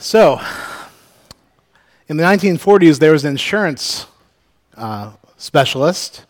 [0.00, 0.40] So,
[2.06, 4.06] in the 1940s, there was an insurance
[4.76, 6.24] uh, specialist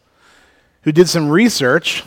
[0.84, 2.02] who did some research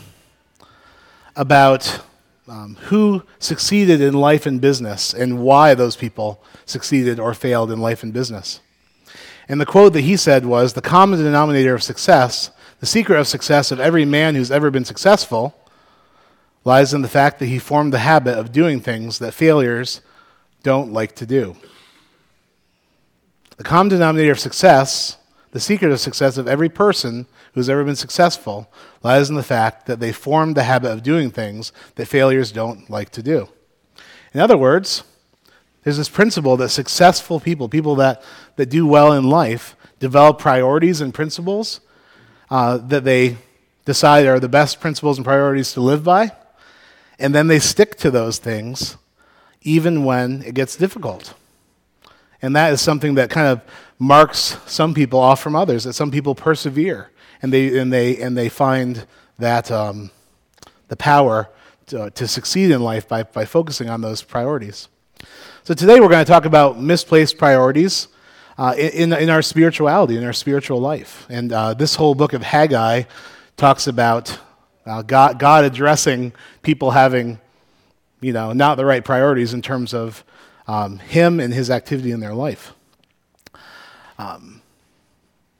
[1.36, 2.00] about
[2.48, 7.78] um, who succeeded in life and business and why those people succeeded or failed in
[7.78, 8.58] life and business.
[9.48, 12.50] And the quote that he said was The common denominator of success,
[12.80, 15.54] the secret of success of every man who's ever been successful,
[16.64, 20.00] lies in the fact that he formed the habit of doing things that failures
[20.62, 21.56] don't like to do.
[23.56, 25.18] The common denominator of success,
[25.52, 28.72] the secret of success of every person who's ever been successful,
[29.02, 32.88] lies in the fact that they formed the habit of doing things that failures don't
[32.88, 33.48] like to do.
[34.32, 35.04] In other words,
[35.84, 38.22] there's this principle that successful people, people that,
[38.56, 41.80] that do well in life, develop priorities and principles
[42.50, 43.36] uh, that they
[43.84, 46.32] decide are the best principles and priorities to live by,
[47.18, 48.96] and then they stick to those things
[49.62, 51.34] even when it gets difficult.
[52.40, 53.62] And that is something that kind of
[53.98, 57.10] marks some people off from others, that some people persevere
[57.40, 59.06] and they, and they, and they find
[59.38, 60.10] that um,
[60.88, 61.48] the power
[61.86, 64.88] to, to succeed in life by, by focusing on those priorities.
[65.64, 68.08] So today we're going to talk about misplaced priorities
[68.58, 71.26] uh, in, in our spirituality, in our spiritual life.
[71.28, 73.04] And uh, this whole book of Haggai
[73.56, 74.38] talks about
[74.84, 76.32] uh, God, God addressing
[76.62, 77.40] people having,
[78.22, 80.24] you know, not the right priorities in terms of
[80.66, 82.72] um, Him and His activity in their life.
[84.18, 84.62] Um,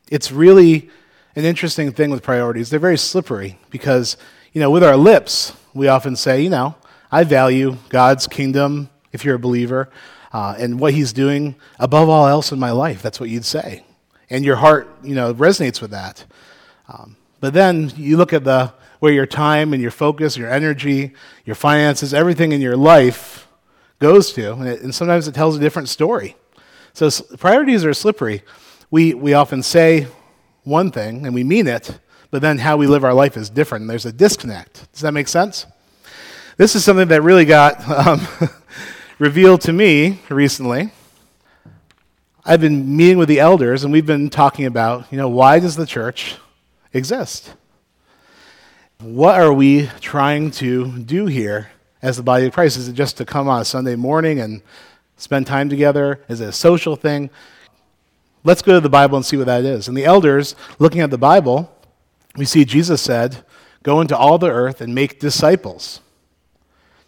[0.09, 0.89] it's really
[1.35, 2.71] an interesting thing with priorities.
[2.71, 4.17] They're very slippery because,
[4.53, 6.77] you know, with our lips, we often say, you know,
[7.11, 9.91] I value God's kingdom if you're a believer,
[10.33, 13.03] uh, and what he's doing above all else in my life.
[13.03, 13.85] That's what you'd say.
[14.31, 16.25] And your heart, you know, resonates with that.
[16.89, 21.12] Um, but then you look at the where your time and your focus, your energy,
[21.45, 23.48] your finances, everything in your life
[23.98, 26.36] goes to, and, it, and sometimes it tells a different story.
[26.92, 28.44] So priorities are slippery.
[28.92, 30.06] We, we often say
[30.62, 31.98] one thing and we mean it,
[32.31, 33.88] but then how we live our life is different.
[33.88, 34.93] There's a disconnect.
[34.93, 35.66] Does that make sense?
[36.56, 38.21] This is something that really got um,
[39.19, 40.93] revealed to me recently.
[42.44, 45.75] I've been meeting with the elders, and we've been talking about, you know, why does
[45.75, 46.37] the church
[46.93, 47.53] exist?
[49.03, 52.77] What are we trying to do here as the body of Christ?
[52.77, 54.63] Is it just to come on a Sunday morning and
[55.17, 56.21] spend time together?
[56.29, 57.29] Is it a social thing?
[58.45, 59.89] Let's go to the Bible and see what that is.
[59.89, 61.69] And the elders, looking at the Bible,
[62.37, 63.45] we see Jesus said,
[63.83, 66.01] Go into all the earth and make disciples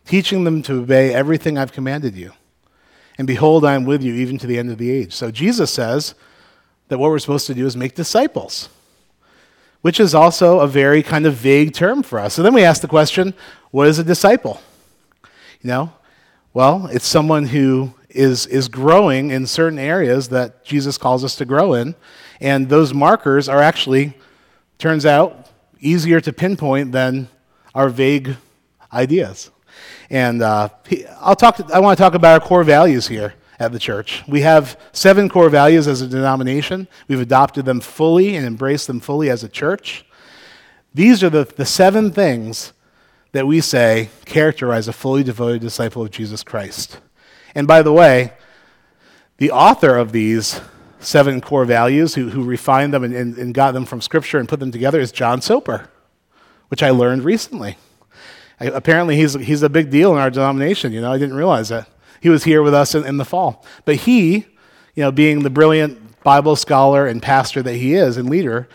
[0.05, 2.33] teaching them to obey everything I've commanded you.
[3.19, 5.13] And behold, I am with you even to the end of the age.
[5.13, 6.17] So Jesus says
[6.89, 8.69] that what we're supposed to do is make disciples,
[9.85, 12.33] which is also a very kind of vague term for us.
[12.33, 13.35] So then we ask the question
[13.71, 14.63] what is a disciple?
[15.61, 15.93] You know,
[16.55, 21.45] well, it's someone who is, is growing in certain areas that Jesus calls us to
[21.45, 21.95] grow in.
[22.41, 24.15] And those markers are actually,
[24.79, 25.51] turns out,
[25.81, 27.29] easier to pinpoint than
[27.75, 28.37] our vague
[28.91, 29.51] ideas.
[30.09, 30.71] And uh,
[31.21, 34.23] I'll talk, I want to talk about our core values here at the church.
[34.27, 36.89] We have seven core values as a denomination.
[37.09, 40.05] We've adopted them fully and embraced them fully as a church.
[40.93, 42.73] These are the, the seven things
[43.33, 47.01] that we say characterize a fully devoted disciple of Jesus Christ.
[47.55, 48.33] And by the way,
[49.39, 50.61] the author of these
[51.01, 54.49] seven core values, who, who refined them and, and, and got them from Scripture and
[54.49, 55.91] put them together, is John Soper,
[56.69, 57.77] which I learned recently.
[58.61, 60.93] Apparently, he's, he's a big deal in our denomination.
[60.93, 61.89] You know, I didn't realize that.
[62.25, 63.63] He was here with us in, in the fall.
[63.85, 64.47] But he,
[64.95, 68.67] you know, being the brilliant Bible scholar and pastor that he is and leader,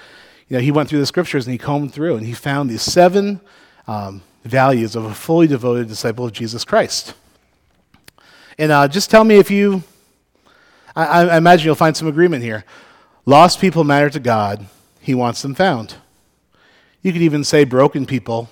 [0.48, 2.84] you know, he went through the scriptures and he combed through and he found these
[2.84, 3.42] seven
[3.88, 7.16] um, values of a fully devoted disciple of Jesus Christ.
[8.60, 9.82] And uh, just tell me if you,
[10.96, 12.66] I, I imagine you'll find some agreement here.
[13.26, 14.68] Lost people matter to God,
[15.02, 15.96] He wants them found.
[17.02, 18.48] You could even say broken people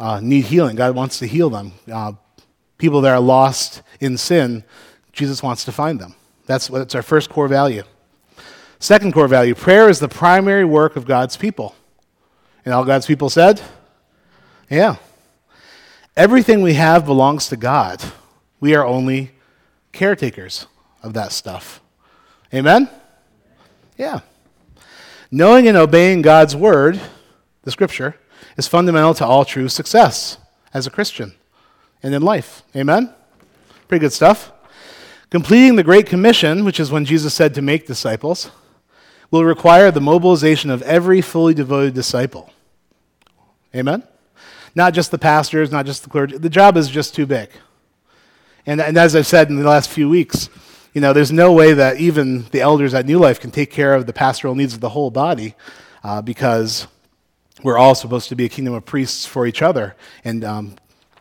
[0.00, 0.74] uh, need healing.
[0.74, 1.74] God wants to heal them.
[1.88, 2.14] Uh,
[2.84, 4.62] people that are lost in sin,
[5.10, 6.14] Jesus wants to find them.
[6.44, 7.82] That's, that's our first core value.
[8.78, 11.74] Second core value prayer is the primary work of God's people.
[12.62, 13.62] And all God's people said?
[14.68, 14.96] Yeah.
[16.14, 18.04] Everything we have belongs to God.
[18.60, 19.30] We are only
[19.92, 20.66] caretakers
[21.02, 21.80] of that stuff.
[22.52, 22.90] Amen?
[23.96, 24.20] Yeah.
[25.30, 27.00] Knowing and obeying God's word,
[27.62, 28.16] the scripture,
[28.58, 30.36] is fundamental to all true success
[30.74, 31.34] as a Christian
[32.04, 32.62] and in life.
[32.76, 33.12] Amen?
[33.88, 34.52] Pretty good stuff.
[35.30, 38.50] Completing the Great Commission, which is when Jesus said to make disciples,
[39.30, 42.52] will require the mobilization of every fully devoted disciple.
[43.74, 44.04] Amen?
[44.74, 46.36] Not just the pastors, not just the clergy.
[46.36, 47.48] The job is just too big.
[48.66, 50.50] And, and as I've said in the last few weeks,
[50.92, 53.94] you know, there's no way that even the elders at New Life can take care
[53.94, 55.54] of the pastoral needs of the whole body
[56.04, 56.86] uh, because
[57.62, 60.76] we're all supposed to be a kingdom of priests for each other and um,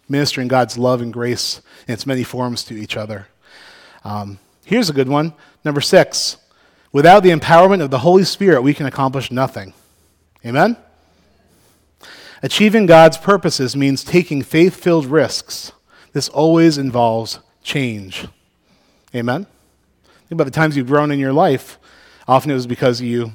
[0.10, 3.28] ministering God's love and grace in its many forms to each other.
[4.04, 5.34] Um, here's a good one.
[5.64, 6.38] Number six
[6.92, 9.74] without the empowerment of the Holy Spirit, we can accomplish nothing.
[10.46, 10.78] Amen?
[12.44, 15.72] Achieving God's purposes means taking faith filled risks.
[16.12, 18.28] This always involves change.
[19.16, 19.48] Amen?
[20.04, 21.80] Think about the times you've grown in your life.
[22.28, 23.34] Often it was because you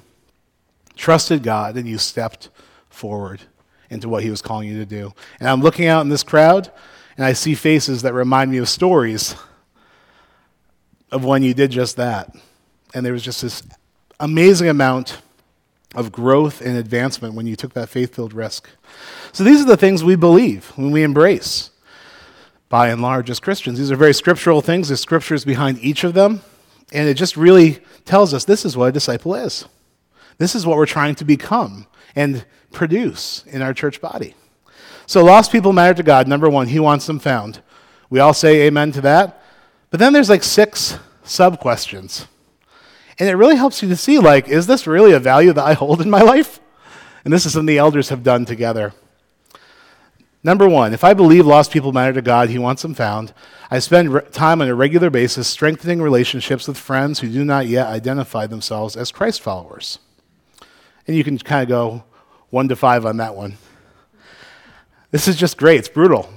[0.94, 2.50] trusted God and you stepped
[2.90, 3.42] forward
[3.90, 5.12] into what He was calling you to do.
[5.40, 6.70] And I'm looking out in this crowd
[7.19, 9.35] and I see faces that remind me of stories
[11.11, 12.35] of when you did just that.
[12.94, 13.62] And there was just this
[14.20, 15.20] amazing amount
[15.96, 18.69] of growth and advancement when you took that faith filled risk.
[19.32, 21.70] So these are the things we believe when we embrace,
[22.69, 23.79] by and large, as Christians.
[23.79, 26.43] These are very scriptural things, there's scriptures behind each of them.
[26.93, 29.64] And it just really tells us this is what a disciple is.
[30.38, 34.34] This is what we're trying to become and produce in our church body.
[35.06, 36.28] So, lost people matter to God.
[36.28, 37.62] Number one, He wants them found.
[38.10, 39.43] We all say amen to that.
[39.90, 42.26] But then there's like six sub questions.
[43.19, 45.72] And it really helps you to see like, is this really a value that I
[45.75, 46.60] hold in my life?
[47.25, 48.93] And this is something the elders have done together.
[50.44, 53.34] Number one, if I believe lost people matter to God, He wants them found,
[53.70, 57.66] I spend re- time on a regular basis strengthening relationships with friends who do not
[57.66, 59.99] yet identify themselves as Christ followers.
[61.08, 62.05] And you can kind of go
[62.50, 63.56] one to five on that one.
[65.10, 65.78] This is just great.
[65.78, 66.28] It's brutal.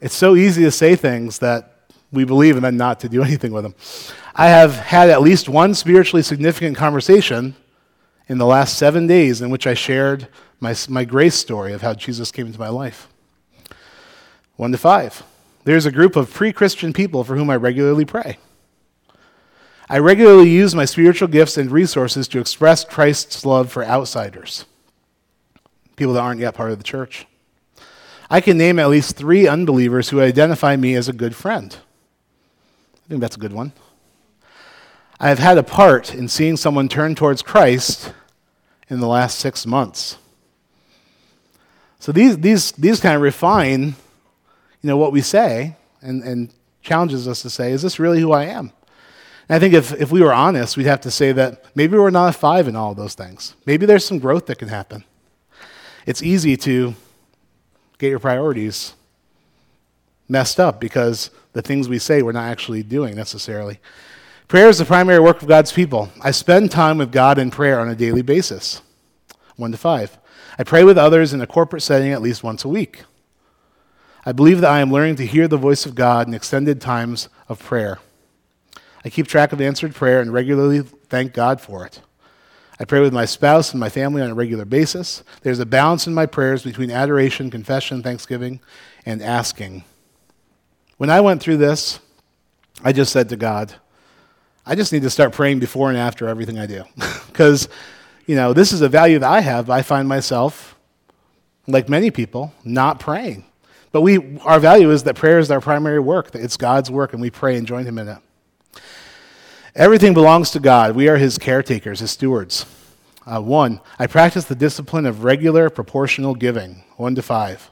[0.00, 3.52] It's so easy to say things that we believe and then not to do anything
[3.52, 3.74] with them.
[4.34, 7.56] I have had at least one spiritually significant conversation
[8.28, 10.28] in the last seven days in which I shared
[10.60, 13.08] my, my grace story of how Jesus came into my life.
[14.56, 15.22] One to five.
[15.64, 18.38] There's a group of pre Christian people for whom I regularly pray.
[19.88, 24.64] I regularly use my spiritual gifts and resources to express Christ's love for outsiders,
[25.94, 27.26] people that aren't yet part of the church.
[28.28, 31.76] I can name at least three unbelievers who identify me as a good friend.
[31.76, 33.72] I think that's a good one.
[35.20, 38.12] I have had a part in seeing someone turn towards Christ
[38.88, 40.18] in the last six months.
[42.00, 43.94] So these, these, these kind of refine
[44.82, 46.50] you know, what we say and, and
[46.82, 48.72] challenges us to say, is this really who I am?
[49.48, 52.10] And I think if, if we were honest, we'd have to say that maybe we're
[52.10, 53.54] not a five in all of those things.
[53.64, 55.04] Maybe there's some growth that can happen.
[56.04, 56.94] It's easy to
[57.98, 58.94] get your priorities
[60.28, 63.78] messed up because the things we say we're not actually doing necessarily.
[64.48, 66.10] Prayer is the primary work of God's people.
[66.22, 68.82] I spend time with God in prayer on a daily basis,
[69.56, 70.18] one to five.
[70.58, 73.02] I pray with others in a corporate setting at least once a week.
[74.24, 77.28] I believe that I am learning to hear the voice of God in extended times
[77.48, 77.98] of prayer.
[79.06, 82.00] I keep track of answered prayer and regularly thank God for it.
[82.80, 85.22] I pray with my spouse and my family on a regular basis.
[85.42, 88.58] There's a balance in my prayers between adoration, confession, thanksgiving,
[89.06, 89.84] and asking.
[90.96, 92.00] When I went through this,
[92.82, 93.72] I just said to God,
[94.66, 96.82] I just need to start praying before and after everything I do.
[97.28, 97.68] Because,
[98.26, 99.68] you know, this is a value that I have.
[99.70, 100.74] I find myself,
[101.68, 103.44] like many people, not praying.
[103.92, 107.12] But we, our value is that prayer is our primary work, that it's God's work,
[107.12, 108.18] and we pray and join Him in it.
[109.76, 110.96] Everything belongs to God.
[110.96, 112.64] We are His caretakers, His stewards.
[113.26, 117.70] Uh, one, I practice the discipline of regular proportional giving, one to five.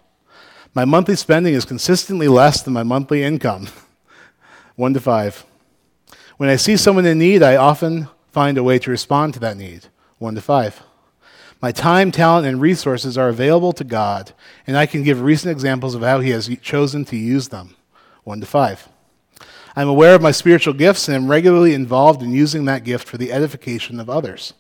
[0.75, 3.69] My monthly spending is consistently less than my monthly income,
[4.77, 5.47] one to five.
[6.37, 9.57] When I see someone in need, I often find a way to respond to that
[9.57, 9.87] need.
[10.19, 10.83] One to five.
[11.63, 14.35] My time, talent, and resources are available to God,
[14.67, 17.77] and I can give recent examples of how He has chosen to use them.
[18.25, 18.91] One to five.
[19.77, 23.17] I'm aware of my spiritual gifts and am regularly involved in using that gift for
[23.17, 24.53] the edification of others.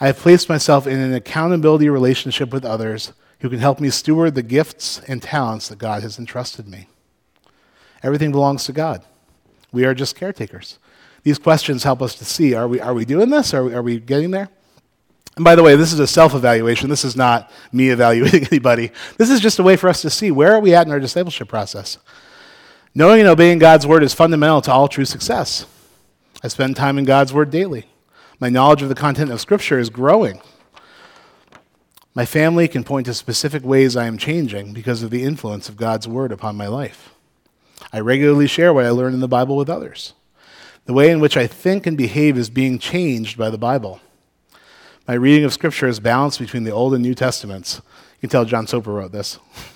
[0.00, 4.34] I have placed myself in an accountability relationship with others who can help me steward
[4.34, 6.88] the gifts and talents that God has entrusted me.
[8.02, 9.04] Everything belongs to God.
[9.72, 10.78] We are just caretakers.
[11.22, 13.52] These questions help us to see are we, are we doing this?
[13.52, 14.48] Are we, are we getting there?
[15.34, 16.88] And by the way, this is a self evaluation.
[16.88, 18.90] This is not me evaluating anybody.
[19.18, 21.00] This is just a way for us to see where are we at in our
[21.00, 21.98] discipleship process.
[22.96, 25.66] Knowing and obeying God's word is fundamental to all true success.
[26.42, 27.90] I spend time in God's word daily.
[28.40, 30.40] My knowledge of the content of Scripture is growing.
[32.14, 35.76] My family can point to specific ways I am changing because of the influence of
[35.76, 37.12] God's word upon my life.
[37.92, 40.14] I regularly share what I learn in the Bible with others.
[40.86, 44.00] The way in which I think and behave is being changed by the Bible.
[45.06, 47.82] My reading of Scripture is balanced between the Old and New Testaments.
[48.14, 49.38] You can tell John Soper wrote this.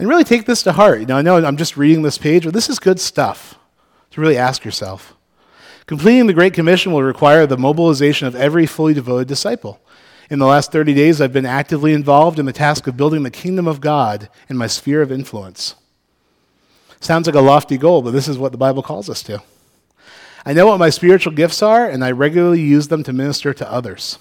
[0.00, 1.00] And really take this to heart.
[1.00, 3.58] You know, I know I'm just reading this page, but this is good stuff
[4.12, 5.14] to really ask yourself.
[5.84, 9.78] Completing the Great Commission will require the mobilization of every fully devoted disciple.
[10.30, 13.30] In the last 30 days, I've been actively involved in the task of building the
[13.30, 15.74] kingdom of God in my sphere of influence.
[17.00, 19.42] Sounds like a lofty goal, but this is what the Bible calls us to.
[20.46, 23.70] I know what my spiritual gifts are, and I regularly use them to minister to
[23.70, 24.18] others.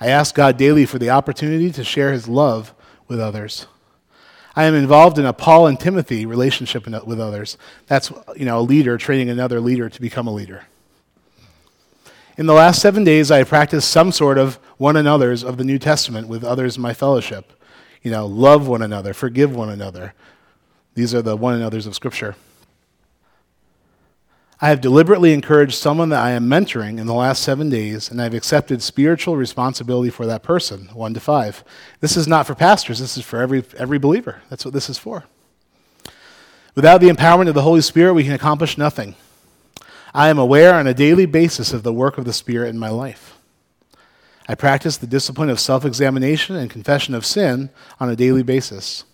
[0.00, 2.74] I ask God daily for the opportunity to share his love
[3.08, 3.66] with others.
[4.56, 7.58] I am involved in a Paul and Timothy relationship with others.
[7.86, 10.64] That's you know, a leader training another leader to become a leader.
[12.38, 15.64] In the last seven days, I have practiced some sort of one another's of the
[15.64, 17.52] New Testament with others in my fellowship.
[18.02, 20.14] You know, love one another, forgive one another.
[20.94, 22.34] These are the one another's of Scripture.
[24.58, 28.22] I have deliberately encouraged someone that I am mentoring in the last seven days, and
[28.22, 31.62] I've accepted spiritual responsibility for that person, one to five.
[32.00, 34.40] This is not for pastors, this is for every, every believer.
[34.48, 35.24] That's what this is for.
[36.74, 39.14] Without the empowerment of the Holy Spirit, we can accomplish nothing.
[40.14, 42.88] I am aware on a daily basis of the work of the Spirit in my
[42.88, 43.36] life.
[44.48, 47.68] I practice the discipline of self examination and confession of sin
[48.00, 49.04] on a daily basis.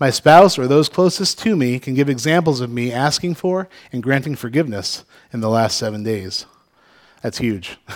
[0.00, 4.02] My spouse or those closest to me can give examples of me asking for and
[4.02, 6.46] granting forgiveness in the last seven days.
[7.22, 7.76] That's huge.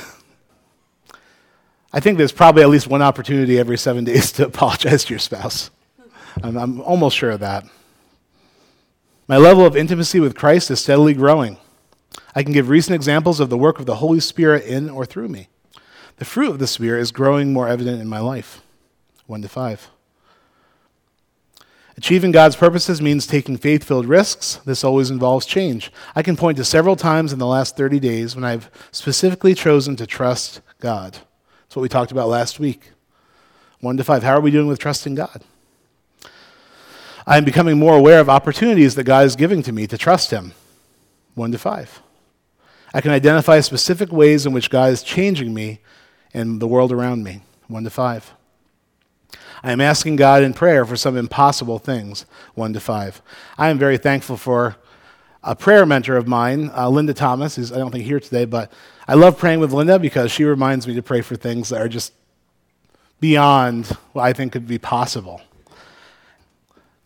[1.94, 5.18] I think there's probably at least one opportunity every seven days to apologize to your
[5.18, 5.70] spouse.
[6.42, 7.64] I'm, I'm almost sure of that.
[9.26, 11.56] My level of intimacy with Christ is steadily growing.
[12.34, 15.28] I can give recent examples of the work of the Holy Spirit in or through
[15.28, 15.48] me.
[16.16, 18.60] The fruit of the Spirit is growing more evident in my life.
[19.26, 19.88] One to five.
[21.96, 24.56] Achieving God's purposes means taking faith filled risks.
[24.64, 25.92] This always involves change.
[26.16, 29.94] I can point to several times in the last 30 days when I've specifically chosen
[29.96, 31.12] to trust God.
[31.12, 32.90] That's what we talked about last week.
[33.80, 34.22] One to five.
[34.22, 35.42] How are we doing with trusting God?
[37.26, 40.52] I'm becoming more aware of opportunities that God is giving to me to trust Him.
[41.34, 42.02] One to five.
[42.92, 45.80] I can identify specific ways in which God is changing me
[46.32, 47.42] and the world around me.
[47.66, 48.32] One to five.
[49.64, 53.22] I am asking God in prayer for some impossible things, 1 to 5.
[53.56, 54.76] I am very thankful for
[55.42, 58.70] a prayer mentor of mine, uh, Linda Thomas, who's I don't think here today, but
[59.08, 61.88] I love praying with Linda because she reminds me to pray for things that are
[61.88, 62.12] just
[63.20, 65.40] beyond what I think could be possible.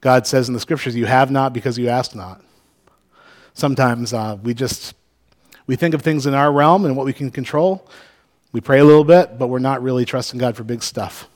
[0.01, 2.43] God says in the scriptures, "You have not because you ask not."
[3.55, 4.95] Sometimes uh, we just
[5.69, 7.89] we think of things in our realm and what we can control.
[8.51, 11.29] We pray a little bit, but we're not really trusting God for big stuff.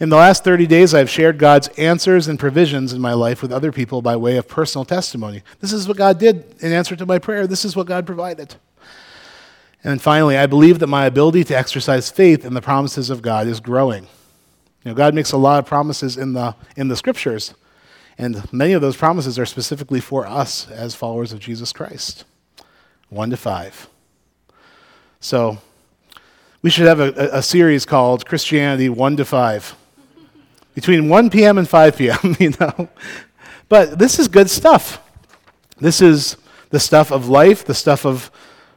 [0.00, 3.50] In the last 30 days, I've shared God's answers and provisions in my life with
[3.50, 5.42] other people by way of personal testimony.
[5.60, 7.48] This is what God did in answer to my prayer.
[7.48, 8.54] This is what God provided.
[9.82, 13.48] And finally, I believe that my ability to exercise faith in the promises of God
[13.48, 14.04] is growing.
[14.84, 17.54] You know, God makes a lot of promises in the, in the scriptures,
[18.16, 22.24] and many of those promises are specifically for us as followers of Jesus Christ.
[23.08, 23.88] One to five.
[25.18, 25.58] So,
[26.62, 29.76] we should have a, a series called Christianity 1 to 5
[30.78, 31.58] between 1 p.m.
[31.58, 32.88] and 5 p.m., you know.
[33.68, 35.02] But this is good stuff.
[35.78, 36.36] This is
[36.70, 38.30] the stuff of life, the stuff of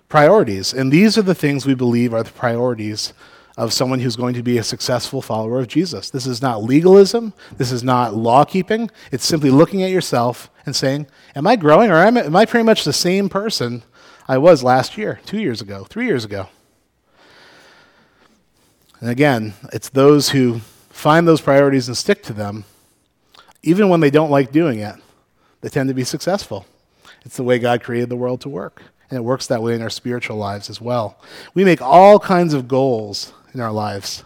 [0.09, 0.73] priorities.
[0.73, 3.13] And these are the things we believe are the priorities
[3.55, 6.09] of someone who's going to be a successful follower of Jesus.
[6.09, 7.33] This is not legalism.
[7.57, 8.89] This is not law keeping.
[9.11, 11.05] It's simply looking at yourself and saying,
[11.35, 13.83] Am I growing or am I, am I pretty much the same person
[14.27, 16.49] I was last year, two years ago, three years ago?
[18.99, 20.61] And again, it's those who
[21.01, 22.63] find those priorities and stick to them,
[23.63, 24.95] even when they don't like doing it,
[25.61, 26.63] they tend to be successful.
[27.25, 28.83] It's the way God created the world to work.
[29.09, 31.19] And it works that way in our spiritual lives as well.
[31.55, 34.23] We make all kinds of goals in our lives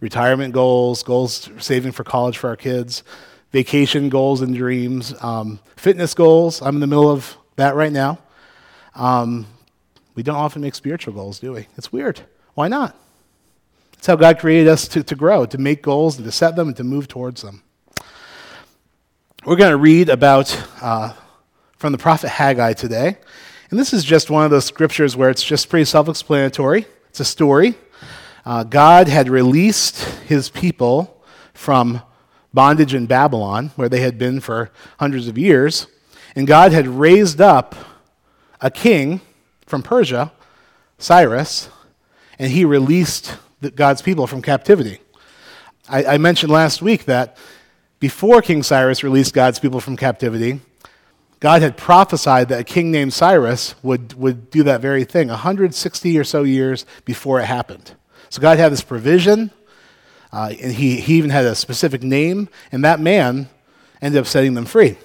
[0.00, 3.04] retirement goals, goals saving for college for our kids,
[3.52, 6.60] vacation goals and dreams, um, fitness goals.
[6.60, 8.18] I'm in the middle of that right now.
[8.96, 9.46] Um,
[10.14, 11.68] we don't often make spiritual goals, do we?
[11.78, 12.20] It's weird.
[12.54, 12.96] Why not?
[14.02, 16.66] That's how God created us to, to grow, to make goals, and to set them,
[16.66, 17.62] and to move towards them.
[19.44, 21.12] We're going to read about uh,
[21.78, 23.16] from the prophet Haggai today.
[23.70, 26.84] And this is just one of those scriptures where it's just pretty self explanatory.
[27.10, 27.76] It's a story.
[28.44, 31.22] Uh, God had released his people
[31.54, 32.02] from
[32.52, 35.86] bondage in Babylon, where they had been for hundreds of years.
[36.34, 37.76] And God had raised up
[38.60, 39.20] a king
[39.64, 40.32] from Persia,
[40.98, 41.68] Cyrus,
[42.36, 43.36] and he released
[43.70, 44.98] God's people from captivity.
[45.88, 47.36] I, I mentioned last week that
[47.98, 50.60] before King Cyrus released God's people from captivity,
[51.40, 56.18] God had prophesied that a king named Cyrus would, would do that very thing 160
[56.18, 57.94] or so years before it happened.
[58.30, 59.50] So God had this provision,
[60.32, 63.48] uh, and he, he even had a specific name, and that man
[64.00, 64.98] ended up setting them free.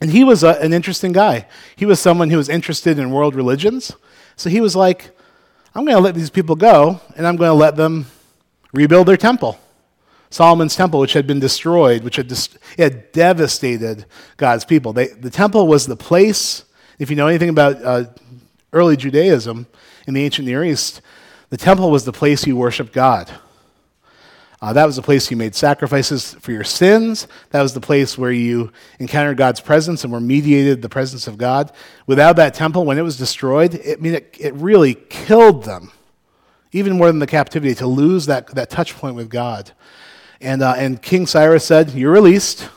[0.00, 1.46] And he was a, an interesting guy.
[1.76, 3.92] He was someone who was interested in world religions.
[4.34, 5.16] So he was like,
[5.74, 8.06] I'm going to let these people go, and I'm going to let them
[8.74, 9.58] rebuild their temple.
[10.28, 14.04] Solomon's temple, which had been destroyed, which had, dis- had devastated
[14.36, 14.92] God's people.
[14.92, 16.64] They, the temple was the place,
[16.98, 18.04] if you know anything about uh,
[18.72, 19.66] early Judaism
[20.06, 21.00] in the ancient Near East,
[21.50, 23.30] the temple was the place you worshiped God.
[24.62, 27.26] Uh, that was the place you made sacrifices for your sins.
[27.50, 31.36] That was the place where you encountered God's presence and were mediated the presence of
[31.36, 31.72] God.
[32.06, 35.90] Without that temple, when it was destroyed, it, I mean, it, it really killed them,
[36.70, 39.72] even more than the captivity, to lose that, that touch point with God.
[40.40, 42.68] And, uh, and King Cyrus said, You're released,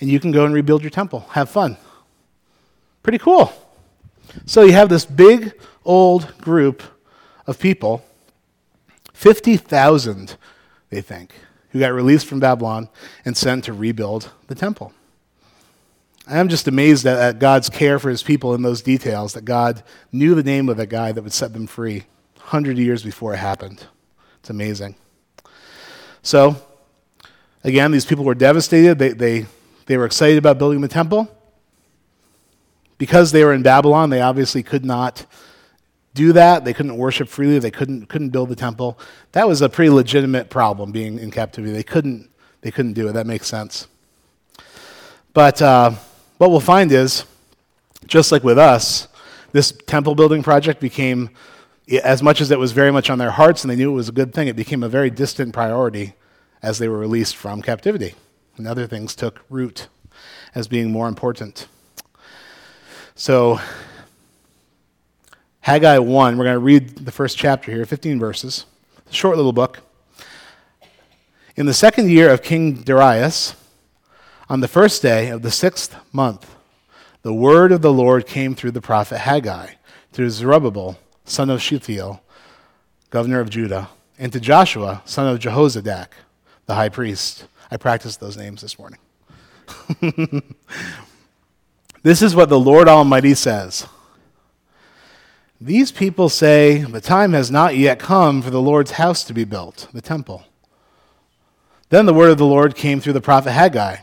[0.00, 1.20] and you can go and rebuild your temple.
[1.30, 1.76] Have fun.
[3.04, 3.52] Pretty cool.
[4.46, 6.82] So you have this big, old group
[7.46, 8.04] of people,
[9.18, 10.36] 50,000,
[10.90, 11.34] they think,
[11.70, 12.88] who got released from Babylon
[13.24, 14.92] and sent to rebuild the temple.
[16.28, 19.82] I'm just amazed at, God's care for his people in those details, that God
[20.12, 22.04] knew the name of the guy that would set them free
[22.36, 23.84] 100 years before it happened.
[24.38, 24.94] It's amazing.
[26.22, 26.54] So,
[27.64, 29.00] again, these people were devastated.
[29.00, 29.46] They, they,
[29.86, 31.26] they were excited about building the temple.
[32.98, 35.26] Because they were in Babylon, they obviously could not
[36.18, 36.64] do that.
[36.64, 37.60] They couldn't worship freely.
[37.60, 38.98] They couldn't, couldn't build the temple.
[39.32, 41.72] That was a pretty legitimate problem being in captivity.
[41.72, 42.28] They couldn't,
[42.60, 43.12] they couldn't do it.
[43.12, 43.86] That makes sense.
[45.32, 45.92] But uh,
[46.38, 47.24] what we'll find is,
[48.06, 49.06] just like with us,
[49.52, 51.30] this temple building project became
[52.02, 54.08] as much as it was very much on their hearts and they knew it was
[54.08, 56.14] a good thing, it became a very distant priority
[56.62, 58.14] as they were released from captivity.
[58.56, 59.86] And other things took root
[60.52, 61.68] as being more important.
[63.14, 63.60] So,
[65.68, 68.64] Haggai 1, we're going to read the first chapter here, 15 verses.
[69.10, 69.80] short little book.
[71.56, 73.54] In the second year of King Darius,
[74.48, 76.56] on the first day of the sixth month,
[77.20, 79.72] the word of the Lord came through the prophet Haggai,
[80.10, 82.22] through Zerubbabel son of Shealtiel,
[83.10, 86.12] governor of Judah, and to Joshua, son of Jehozadak,
[86.64, 87.46] the high priest.
[87.70, 89.00] I practiced those names this morning.
[92.02, 93.86] this is what the Lord Almighty says.
[95.60, 99.44] These people say, The time has not yet come for the Lord's house to be
[99.44, 100.44] built, the temple.
[101.88, 103.96] Then the word of the Lord came through the prophet Haggai.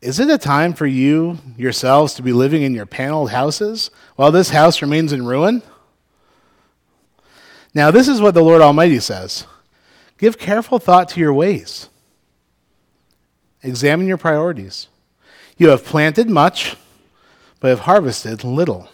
[0.00, 4.30] Is it a time for you yourselves to be living in your paneled houses while
[4.30, 5.62] this house remains in ruin?
[7.74, 9.46] Now, this is what the Lord Almighty says
[10.18, 11.88] Give careful thought to your ways,
[13.62, 14.88] examine your priorities.
[15.56, 16.76] You have planted much,
[17.58, 18.88] but have harvested little.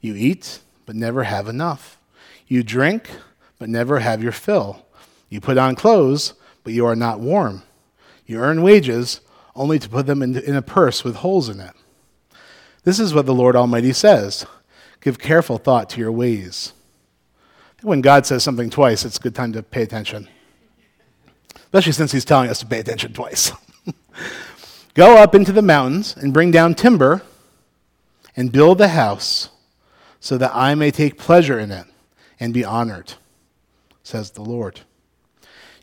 [0.00, 1.98] You eat, but never have enough.
[2.46, 3.10] You drink,
[3.58, 4.86] but never have your fill.
[5.28, 7.62] You put on clothes, but you are not warm.
[8.24, 9.20] You earn wages,
[9.54, 11.74] only to put them in, a purse with holes in it.
[12.84, 14.46] This is what the Lord Almighty says
[15.00, 16.72] Give careful thought to your ways
[17.86, 20.28] when God says something twice, it's a good time to pay attention.
[21.54, 23.52] Especially since he's telling us to pay attention twice.
[24.94, 27.22] Go up into the mountains and bring down timber
[28.36, 29.50] and build the house
[30.20, 31.86] so that I may take pleasure in it
[32.40, 33.14] and be honored,
[34.02, 34.80] says the Lord.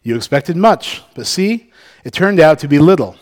[0.04, 1.72] You expected much, but see,
[2.04, 3.16] it turned out to be little.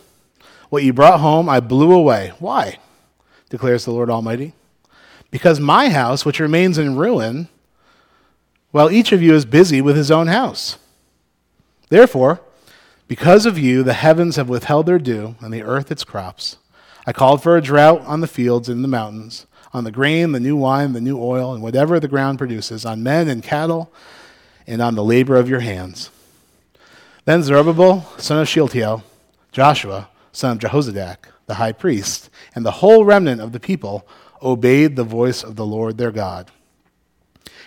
[0.69, 2.33] What you brought home, I blew away.
[2.39, 2.79] Why?
[3.49, 4.53] declares the Lord Almighty.
[5.29, 7.49] Because my house, which remains in ruin,
[8.71, 10.77] while each of you is busy with his own house.
[11.89, 12.41] Therefore,
[13.07, 16.57] because of you, the heavens have withheld their dew, and the earth its crops.
[17.05, 20.39] I called for a drought on the fields and the mountains, on the grain, the
[20.39, 23.91] new wine, the new oil, and whatever the ground produces, on men and cattle,
[24.67, 26.09] and on the labor of your hands.
[27.25, 29.03] Then Zerubbabel, son of Shealtiel,
[29.51, 34.07] Joshua, son of Jehozadak, the high priest, and the whole remnant of the people
[34.41, 36.51] obeyed the voice of the Lord their God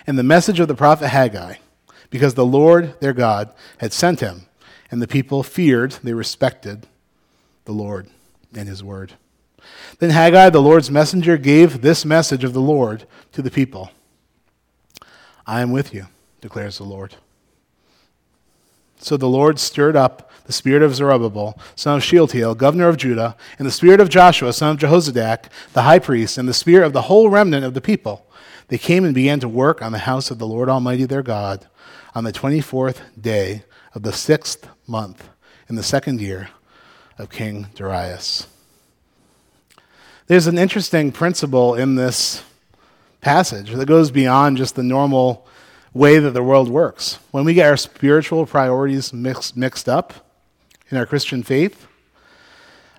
[0.07, 1.55] and the message of the prophet Haggai,
[2.11, 4.47] because the Lord their God had sent him,
[4.91, 6.87] and the people feared, they respected
[7.65, 8.09] the Lord
[8.55, 9.15] and his word.
[9.99, 13.91] Then Haggai, the Lord's messenger, gave this message of the Lord to the people
[15.47, 16.07] I am with you,
[16.41, 17.17] declares the Lord.
[18.99, 23.37] So the Lord stirred up the spirit of Zerubbabel, son of Shealtiel, governor of Judah,
[23.59, 26.93] and the spirit of Joshua, son of Jehozadak, the high priest, and the spirit of
[26.93, 28.27] the whole remnant of the people
[28.69, 31.67] they came and began to work on the house of the Lord Almighty their God
[32.15, 35.29] on the 24th day of the sixth month
[35.69, 36.49] in the second year
[37.19, 38.47] of King Darius.
[40.27, 42.43] There's an interesting principle in this
[43.21, 45.47] passage that goes beyond just the normal
[45.93, 47.19] way that the world works.
[47.31, 50.15] When we get our spiritual priorities mixed, mixed up
[50.91, 51.87] in our Christian faith,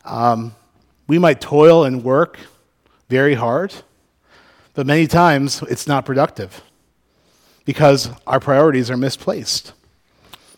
[0.06, 0.54] Um,
[1.08, 2.38] we might toil and work
[3.10, 3.74] very hard,
[4.76, 6.62] but many times it's not productive
[7.66, 9.74] because our priorities are misplaced.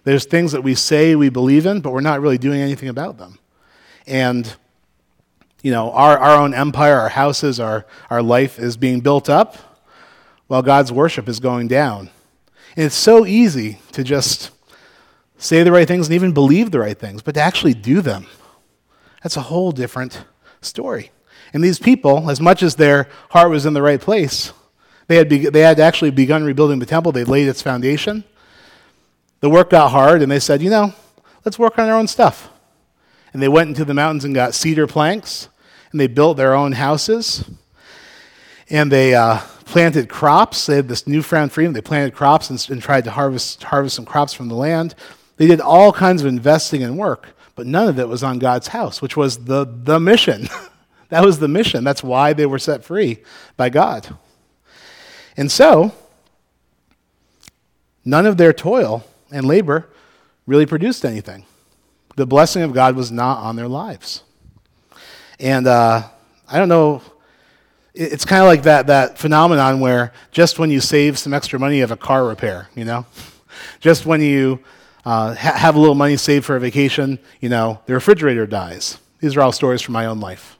[0.03, 3.17] There's things that we say we believe in, but we're not really doing anything about
[3.17, 3.39] them.
[4.05, 4.53] And,
[5.67, 9.57] you know, our, our own empire, our houses, our, our life is being built up
[10.47, 12.09] while God's worship is going down.
[12.77, 14.51] And it's so easy to just
[15.37, 18.27] say the right things and even believe the right things, but to actually do them,
[19.21, 20.23] that's a whole different
[20.61, 21.11] story.
[21.51, 24.53] And these people, as much as their heart was in the right place,
[25.07, 27.11] they had, be- they had actually begun rebuilding the temple.
[27.11, 28.23] They laid its foundation.
[29.41, 30.93] The work got hard, and they said, you know,
[31.43, 32.49] let's work on our own stuff.
[33.33, 35.49] And they went into the mountains and got cedar planks,
[35.97, 37.43] and they built their own houses.
[38.69, 40.67] And they uh, planted crops.
[40.67, 41.73] They had this newfound freedom.
[41.73, 44.93] They planted crops and, and tried to harvest, harvest some crops from the land.
[45.37, 48.67] They did all kinds of investing and work, but none of it was on God's
[48.67, 50.49] house, which was the, the mission.
[51.09, 51.83] that was the mission.
[51.83, 53.23] That's why they were set free
[53.55, 54.15] by God.
[55.35, 55.93] And so,
[58.05, 59.89] none of their toil and labor
[60.45, 61.43] really produced anything.
[62.17, 64.21] The blessing of God was not on their lives.
[65.39, 66.03] And uh,
[66.47, 67.01] I don't know,
[67.93, 71.79] it's kind of like that, that phenomenon where just when you save some extra money,
[71.79, 73.05] have a car repair, you know?
[73.79, 74.59] just when you
[75.05, 78.97] uh, ha- have a little money saved for a vacation, you know, the refrigerator dies.
[79.19, 80.57] These are all stories from my own life.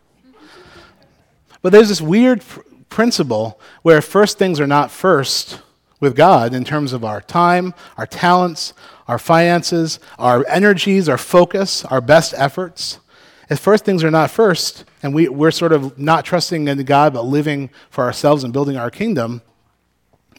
[1.62, 2.44] But there's this weird
[2.90, 5.62] principle where first things are not first
[6.00, 8.74] with God in terms of our time, our talents,
[9.08, 13.00] our finances, our energies, our focus, our best efforts.
[13.50, 17.14] If first things are not first, and we, we're sort of not trusting in God
[17.14, 19.42] but living for ourselves and building our kingdom,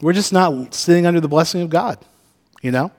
[0.01, 1.97] we're just not sitting under the blessing of God,
[2.61, 2.91] you know?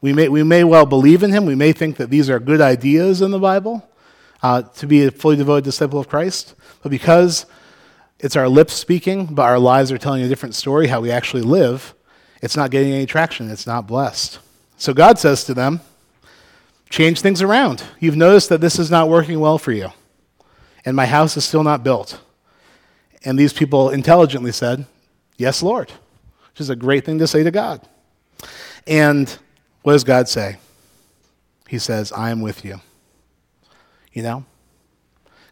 [0.00, 1.44] We may, we may well believe in Him.
[1.46, 3.88] We may think that these are good ideas in the Bible
[4.42, 6.54] uh, to be a fully devoted disciple of Christ.
[6.82, 7.46] But because
[8.18, 11.42] it's our lips speaking, but our lives are telling a different story, how we actually
[11.42, 11.94] live,
[12.42, 13.48] it's not getting any traction.
[13.50, 14.40] It's not blessed.
[14.76, 15.80] So God says to them,
[16.92, 17.82] change things around.
[17.98, 19.90] You've noticed that this is not working well for you,
[20.84, 22.20] and my house is still not built.
[23.24, 24.84] And these people intelligently said,
[25.38, 27.88] Yes, Lord, which is a great thing to say to God.
[28.86, 29.36] And
[29.82, 30.58] what does God say?
[31.66, 32.80] He says, I am with you.
[34.12, 34.44] You know?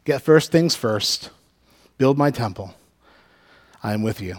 [0.05, 1.31] Get first things first
[1.97, 2.75] build my temple.
[3.83, 4.37] I am with you.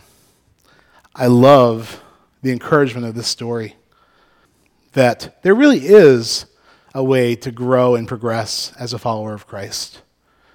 [1.16, 2.02] I love
[2.42, 3.76] the encouragement of this story
[4.94, 6.46] that there really is
[6.94, 10.02] a way to grow and progress as a follower of Christ.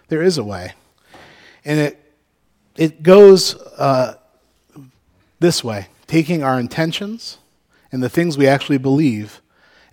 [0.09, 0.75] There is a way.
[1.65, 2.15] And it,
[2.77, 4.15] it goes uh,
[5.41, 7.39] this way taking our intentions
[7.91, 9.41] and the things we actually believe,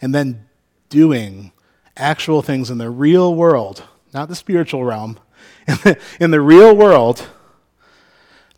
[0.02, 0.48] and then
[0.90, 1.52] doing
[1.96, 5.20] actual things in the real world, not the spiritual realm,
[5.68, 7.28] in the, in the real world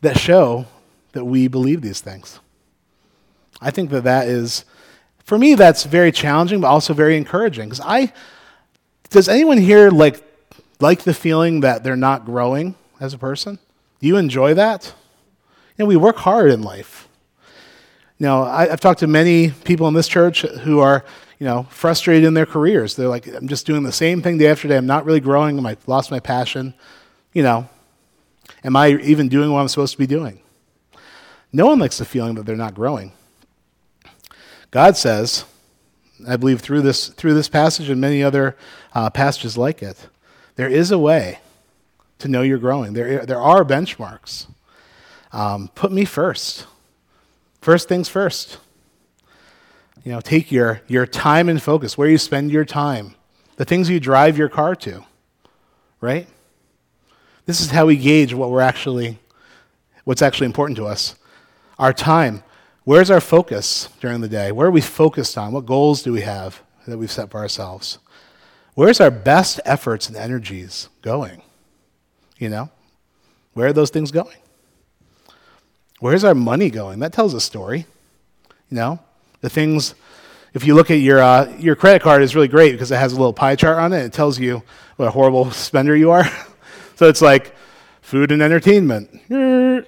[0.01, 0.65] that show
[1.11, 2.39] that we believe these things.
[3.61, 4.65] I think that that is,
[5.25, 7.65] for me, that's very challenging, but also very encouraging.
[7.69, 8.13] Because I,
[9.09, 10.23] does anyone here like,
[10.79, 13.59] like the feeling that they're not growing as a person?
[13.99, 14.93] Do you enjoy that?
[15.77, 17.07] You know, we work hard in life.
[18.17, 21.03] Know, I, I've talked to many people in this church who are
[21.39, 22.95] you know, frustrated in their careers.
[22.95, 24.77] They're like, I'm just doing the same thing day after day.
[24.77, 25.63] I'm not really growing.
[25.65, 26.73] I've lost my passion.
[27.33, 27.69] You know,
[28.63, 30.39] am I even doing what I'm supposed to be doing?
[31.51, 33.11] No one likes the feeling that they're not growing.
[34.75, 35.45] God says,
[36.27, 38.57] I believe through this, through this passage and many other
[38.93, 40.09] uh, passages like it,
[40.57, 41.39] there is a way
[42.19, 42.91] to know you're growing.
[42.91, 44.47] There, there are benchmarks.
[45.31, 46.67] Um, put me first.
[47.61, 48.57] First things first.
[50.03, 53.15] You know, take your, your time and focus, where you spend your time,
[53.55, 55.05] the things you drive your car to,
[56.01, 56.27] right?
[57.45, 59.19] This is how we gauge what we're actually,
[60.03, 61.15] what's actually important to us.
[61.79, 62.43] Our time.
[62.85, 64.51] Where's our focus during the day?
[64.51, 65.51] Where are we focused on?
[65.51, 67.97] What goals do we have that we've set for ourselves?
[68.75, 71.41] Where's our best efforts and energies going?
[72.37, 72.69] You know?
[73.53, 74.37] Where are those things going?
[75.99, 76.99] Where's our money going?
[76.99, 77.87] That tells a story.
[78.69, 78.99] You know?
[79.41, 79.95] The things,
[80.53, 83.13] if you look at your, uh, your credit card, is really great because it has
[83.13, 84.05] a little pie chart on it.
[84.05, 84.61] It tells you
[84.97, 86.25] what a horrible spender you are.
[86.95, 87.55] so it's like
[88.01, 89.09] food and entertainment.
[89.29, 89.85] and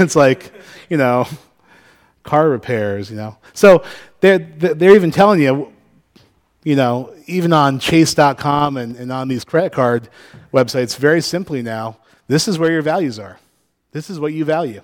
[0.00, 0.50] it's like,
[0.88, 1.26] you know,
[2.22, 3.36] car repairs, you know.
[3.52, 3.84] So
[4.20, 5.72] they're, they're even telling you,
[6.64, 10.08] you know, even on chase.com and, and on these credit card
[10.52, 11.96] websites, very simply now,
[12.28, 13.38] this is where your values are.
[13.90, 14.82] This is what you value.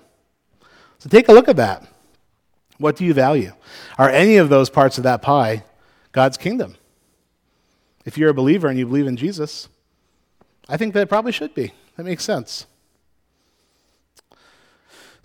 [0.99, 1.87] So take a look at that.
[2.77, 3.53] What do you value?
[3.97, 5.63] Are any of those parts of that pie
[6.11, 6.75] God's kingdom?
[8.05, 9.67] If you're a believer and you believe in Jesus,
[10.67, 11.73] I think that probably should be.
[11.95, 12.65] That makes sense.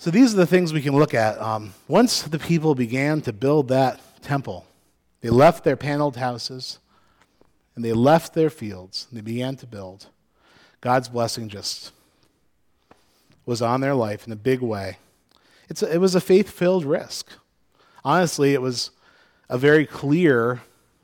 [0.04, 1.40] So these are the things we can look at.
[1.40, 4.66] Um, once the people began to build that temple,
[5.22, 6.78] they left their paneled houses
[7.74, 10.08] and they left their fields and they began to build.
[10.82, 11.90] God's blessing just
[13.46, 14.98] was on their life in a big way.
[15.70, 17.30] It's a, it was a faith filled risk.
[18.04, 18.90] Honestly, it was
[19.48, 20.60] a very clear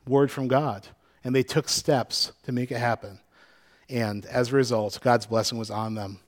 [0.06, 0.88] word from God,
[1.24, 3.20] and they took steps to make it happen.
[3.88, 6.20] And as a result, God's blessing was on them.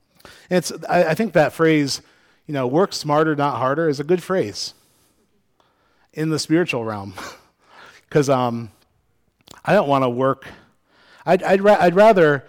[0.48, 2.00] And it's, I, I think that phrase,
[2.46, 4.74] you know, work smarter, not harder, is a good phrase
[6.12, 7.14] in the spiritual realm.
[8.08, 8.70] Because um,
[9.64, 10.46] I don't want to work,
[11.24, 12.44] I'd, I'd, ra- I'd rather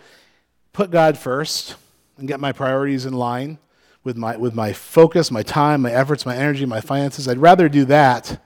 [0.73, 1.77] put God first
[2.17, 3.59] and get my priorities in line
[4.03, 7.29] with my, with my focus, my time, my efforts, my energy, my finances.
[7.29, 8.43] I'd rather do that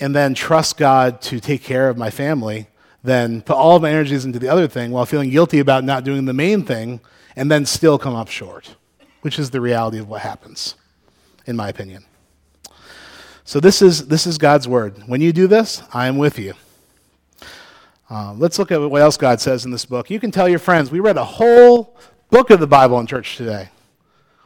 [0.00, 2.68] and then trust God to take care of my family
[3.02, 6.04] than put all of my energies into the other thing while feeling guilty about not
[6.04, 7.00] doing the main thing
[7.36, 8.76] and then still come up short,
[9.22, 10.74] which is the reality of what happens,
[11.46, 12.04] in my opinion.
[13.44, 15.02] So this is, this is God's word.
[15.06, 16.54] When you do this, I am with you.
[18.10, 20.10] Uh, let's look at what else God says in this book.
[20.10, 21.96] You can tell your friends, we read a whole
[22.30, 23.70] book of the Bible in church today.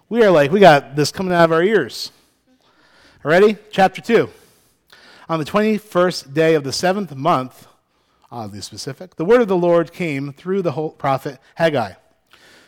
[0.09, 2.13] We are like, we got this coming out of our ears.
[3.23, 3.57] Ready?
[3.71, 4.29] Chapter 2.
[5.29, 7.67] On the 21st day of the seventh month,
[8.31, 11.95] oddly specific, the word of the Lord came through the prophet Haggai.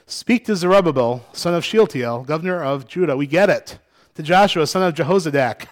[0.06, 3.16] Speak to Zerubbabel, son of Shealtiel, governor of Judah.
[3.16, 3.78] We get it.
[4.16, 5.66] To Joshua, son of Jehozadak.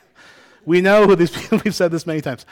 [0.64, 2.46] We know who these people, we've said this many times.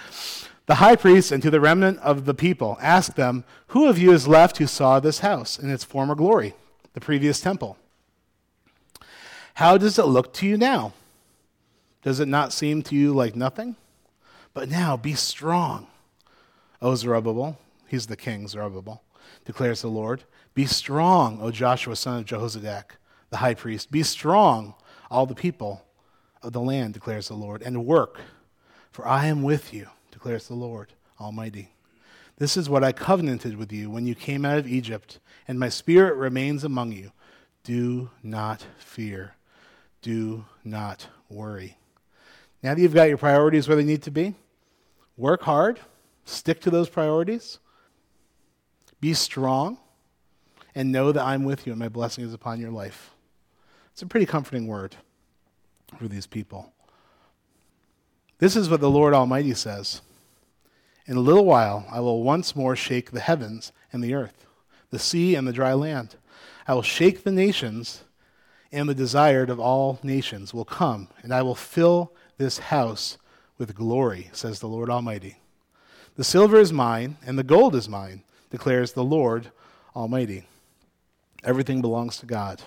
[0.66, 4.12] The high priest and to the remnant of the people, ask them, Who of you
[4.12, 6.54] is left who saw this house in its former glory,
[6.92, 7.76] the previous temple?
[9.54, 10.92] How does it look to you now?
[12.02, 13.76] Does it not seem to you like nothing?
[14.54, 15.86] But now be strong,
[16.80, 17.58] O Zerubbabel.
[17.88, 19.02] He's the king, Zerubbabel,
[19.44, 20.24] declares the Lord.
[20.60, 22.98] Be strong, O Joshua, son of Jehozadak,
[23.30, 23.90] the high priest.
[23.90, 24.74] Be strong,
[25.10, 25.86] all the people
[26.42, 28.20] of the land, declares the Lord, and work,
[28.92, 31.72] for I am with you, declares the Lord Almighty.
[32.36, 35.18] This is what I covenanted with you when you came out of Egypt,
[35.48, 37.12] and my spirit remains among you.
[37.64, 39.36] Do not fear.
[40.02, 41.78] Do not worry.
[42.62, 44.34] Now that you've got your priorities where they need to be,
[45.16, 45.80] work hard,
[46.26, 47.60] stick to those priorities,
[49.00, 49.78] be strong,
[50.74, 53.10] and know that I'm with you and my blessing is upon your life.
[53.92, 54.96] It's a pretty comforting word
[55.98, 56.72] for these people.
[58.38, 60.00] This is what the Lord Almighty says
[61.06, 64.46] In a little while, I will once more shake the heavens and the earth,
[64.90, 66.16] the sea and the dry land.
[66.66, 68.04] I will shake the nations,
[68.72, 73.18] and the desired of all nations will come, and I will fill this house
[73.58, 75.38] with glory, says the Lord Almighty.
[76.16, 79.50] The silver is mine, and the gold is mine, declares the Lord
[79.94, 80.46] Almighty.
[81.44, 82.62] Everything belongs to God.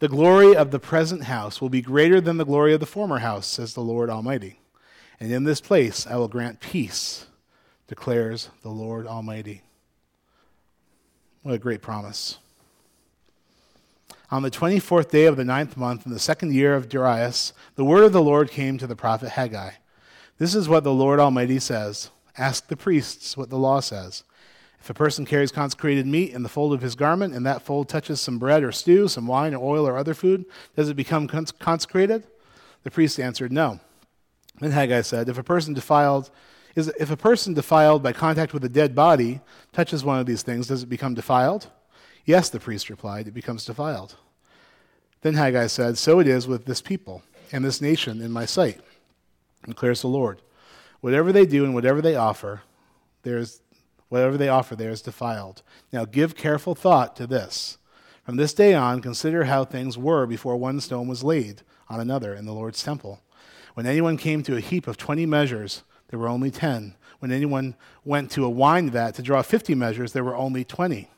[0.00, 3.18] The glory of the present house will be greater than the glory of the former
[3.18, 4.58] house, says the Lord Almighty.
[5.20, 7.26] And in this place I will grant peace,
[7.86, 9.62] declares the Lord Almighty.
[11.42, 12.38] What a great promise.
[14.30, 17.84] On the 24th day of the ninth month, in the second year of Darius, the
[17.84, 19.72] word of the Lord came to the prophet Haggai.
[20.38, 24.24] This is what the Lord Almighty says Ask the priests what the law says.
[24.80, 27.88] If a person carries consecrated meat in the fold of his garment, and that fold
[27.88, 31.28] touches some bread or stew, some wine or oil or other food, does it become
[31.28, 32.26] cons- consecrated?
[32.82, 33.80] The priest answered, No.
[34.58, 36.30] Then Haggai said, If a person defiled
[36.76, 39.40] is if a person defiled by contact with a dead body
[39.72, 41.68] touches one of these things, does it become defiled?
[42.24, 44.16] Yes, the priest replied, it becomes defiled.
[45.22, 48.80] Then Haggai said, So it is with this people and this nation in my sight,
[49.66, 50.40] declares the Lord.
[51.00, 52.62] Whatever they do and whatever they offer,
[53.22, 53.60] there is
[54.10, 55.62] Whatever they offer there is defiled.
[55.92, 57.78] Now give careful thought to this.
[58.24, 62.34] From this day on, consider how things were before one stone was laid on another
[62.34, 63.20] in the Lord's temple.
[63.74, 66.94] When anyone came to a heap of 20 measures, there were only 10.
[67.20, 71.08] When anyone went to a wine vat to draw 50 measures, there were only 20.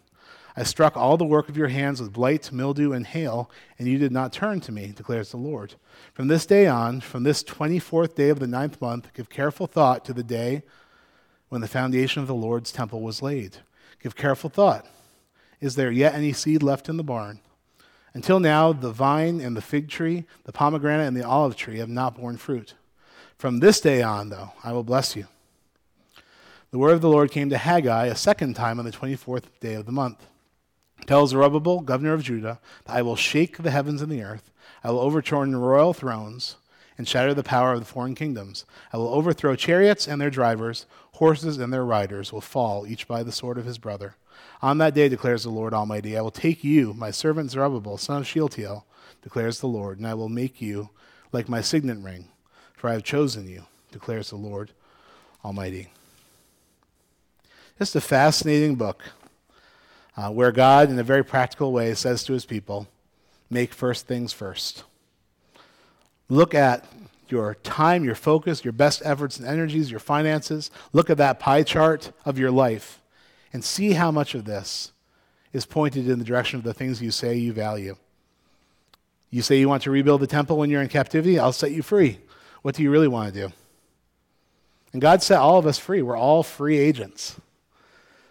[0.55, 3.96] I struck all the work of your hands with blight, mildew, and hail, and you
[3.96, 5.76] did not turn to me, declares the Lord.
[6.12, 10.05] From this day on, from this 24th day of the ninth month, give careful thought
[10.05, 10.62] to the day
[11.53, 13.59] when the foundation of the Lord's temple was laid.
[14.03, 14.87] Give careful thought.
[15.61, 17.41] Is there yet any seed left in the barn?
[18.15, 21.91] Until now, the vine and the fig tree, the pomegranate and the olive tree have
[21.91, 22.73] not borne fruit.
[23.37, 25.27] From this day on, though, I will bless you.
[26.71, 29.75] The word of the Lord came to Haggai a second time on the 24th day
[29.75, 30.25] of the month.
[31.05, 34.51] Tell Zerubbabel, governor of Judah, that I will shake the heavens and the earth.
[34.83, 36.57] I will overturn the royal thrones
[36.98, 38.64] and shatter the power of the foreign kingdoms.
[38.92, 43.22] I will overthrow chariots and their drivers, horses and their riders will fall, each by
[43.22, 44.16] the sword of his brother.
[44.61, 48.18] On that day, declares the Lord Almighty, I will take you, my servant Zerubbabel, son
[48.18, 48.87] of Shealtiel,
[49.22, 50.90] declares the Lord, and I will make you
[51.33, 52.28] like my signet ring,
[52.76, 54.72] for I have chosen you, declares the Lord
[55.44, 55.88] Almighty.
[57.78, 59.02] Just a fascinating book
[60.16, 62.87] uh, where God, in a very practical way, says to his people,
[63.50, 64.85] make first things first.
[66.33, 66.87] Look at
[67.29, 70.71] your time, your focus, your best efforts and energies, your finances.
[70.95, 73.03] Look at that pie chart of your life
[73.53, 74.92] and see how much of this
[75.53, 77.97] is pointed in the direction of the things you say you value.
[79.29, 81.83] You say you want to rebuild the temple when you're in captivity, I'll set you
[81.83, 82.18] free.
[82.62, 83.53] What do you really want to do?
[84.95, 86.01] And God set all of us free.
[86.01, 87.38] We're all free agents.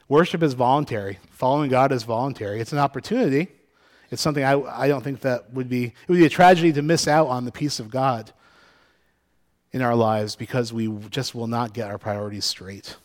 [0.10, 1.20] Worship is voluntary.
[1.30, 2.62] Following God is voluntary.
[2.62, 3.50] It's an opportunity.
[4.12, 6.82] It's something I, I don't think that would be, it would be a tragedy to
[6.82, 8.32] miss out on the peace of God
[9.71, 12.97] in our lives because we just will not get our priorities straight.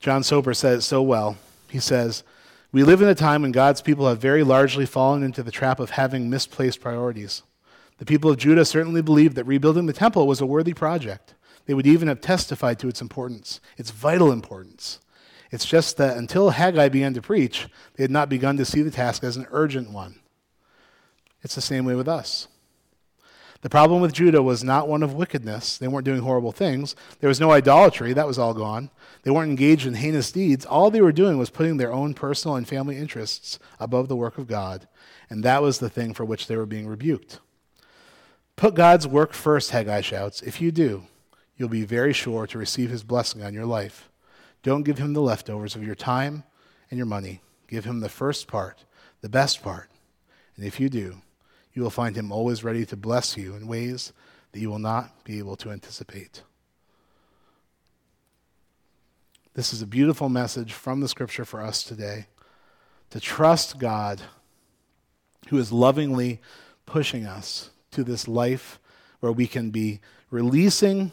[0.00, 1.36] John Soper says so well.
[1.68, 2.24] He says,
[2.72, 5.78] We live in a time when God's people have very largely fallen into the trap
[5.78, 7.42] of having misplaced priorities.
[7.98, 11.34] The people of Judah certainly believed that rebuilding the temple was a worthy project.
[11.66, 14.98] They would even have testified to its importance, its vital importance.
[15.52, 18.90] It's just that until Haggai began to preach, they had not begun to see the
[18.90, 20.18] task as an urgent one.
[21.42, 22.48] It's the same way with us.
[23.60, 25.78] The problem with Judah was not one of wickedness.
[25.78, 26.96] They weren't doing horrible things.
[27.20, 28.12] There was no idolatry.
[28.12, 28.90] That was all gone.
[29.22, 30.64] They weren't engaged in heinous deeds.
[30.64, 34.38] All they were doing was putting their own personal and family interests above the work
[34.38, 34.88] of God.
[35.30, 37.40] And that was the thing for which they were being rebuked.
[38.56, 40.42] Put God's work first, Haggai shouts.
[40.42, 41.04] If you do,
[41.56, 44.08] you'll be very sure to receive his blessing on your life.
[44.62, 46.44] Don't give him the leftovers of your time
[46.90, 47.40] and your money.
[47.68, 48.84] Give him the first part,
[49.20, 49.90] the best part.
[50.56, 51.22] And if you do,
[51.72, 54.12] you will find him always ready to bless you in ways
[54.52, 56.42] that you will not be able to anticipate.
[59.54, 62.26] This is a beautiful message from the scripture for us today
[63.10, 64.22] to trust God
[65.48, 66.40] who is lovingly
[66.86, 68.78] pushing us to this life
[69.20, 71.12] where we can be releasing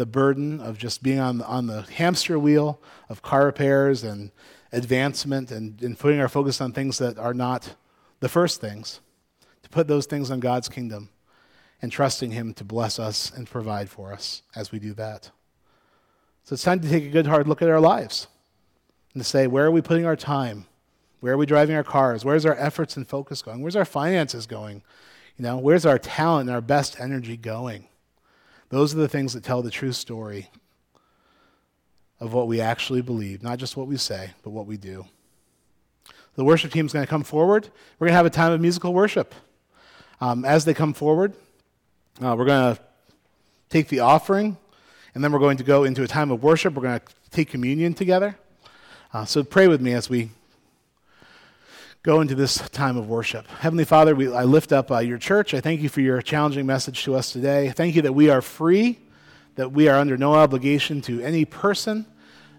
[0.00, 4.30] the burden of just being on, on the hamster wheel of car repairs and
[4.72, 7.74] advancement and, and putting our focus on things that are not
[8.20, 9.00] the first things
[9.62, 11.10] to put those things on God's kingdom
[11.82, 15.30] and trusting Him to bless us and provide for us as we do that.
[16.44, 18.26] So it's time to take a good hard look at our lives
[19.12, 20.64] and to say, where are we putting our time?
[21.20, 22.24] Where are we driving our cars?
[22.24, 23.60] Where's our efforts and focus going?
[23.60, 24.82] Where's our finances going?
[25.36, 27.86] You know, where's our talent and our best energy going?
[28.70, 30.48] Those are the things that tell the true story
[32.20, 35.06] of what we actually believe, not just what we say, but what we do.
[36.36, 37.68] The worship team is going to come forward.
[37.98, 39.34] We're going to have a time of musical worship.
[40.20, 41.34] Um, as they come forward,
[42.22, 42.82] uh, we're going to
[43.70, 44.56] take the offering,
[45.14, 46.74] and then we're going to go into a time of worship.
[46.74, 48.36] We're going to take communion together.
[49.12, 50.30] Uh, so pray with me as we
[52.02, 53.46] go into this time of worship.
[53.46, 55.52] Heavenly Father, we, I lift up uh, your church.
[55.52, 57.72] I thank you for your challenging message to us today.
[57.76, 58.98] Thank you that we are free,
[59.56, 62.06] that we are under no obligation to any person,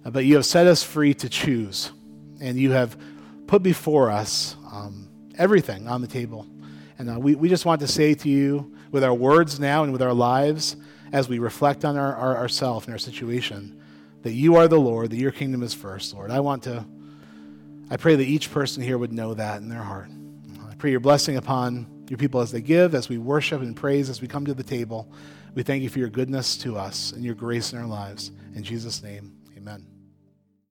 [0.05, 1.91] uh, but you have set us free to choose.
[2.39, 2.95] And you have
[3.47, 6.45] put before us um, everything on the table.
[6.99, 9.91] And uh, we, we just want to say to you, with our words now and
[9.91, 10.75] with our lives,
[11.13, 13.81] as we reflect on our, our ourselves and our situation,
[14.21, 16.29] that you are the Lord, that your kingdom is first, Lord.
[16.29, 16.85] I want to,
[17.91, 20.09] I pray that each person here would know that in their heart.
[20.65, 24.09] I pray your blessing upon your people as they give, as we worship and praise,
[24.09, 25.11] as we come to the table.
[25.55, 28.31] We thank you for your goodness to us and your grace in our lives.
[28.55, 29.90] In Jesus' name, amen.